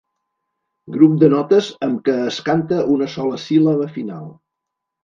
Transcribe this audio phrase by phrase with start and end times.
[0.95, 4.31] Grup de notes amb què es canta una sola síl·laba final.